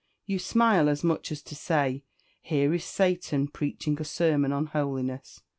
[0.25, 2.03] You smile, as much as to say,
[2.41, 5.41] Here is Satan preaching a sermon on holiness.